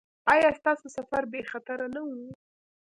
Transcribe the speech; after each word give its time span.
ایا 0.33 0.49
ستاسو 0.59 0.87
سفر 0.97 1.21
بې 1.31 1.41
خطره 1.51 1.87
نه 1.95 2.01
و؟ 2.05 2.09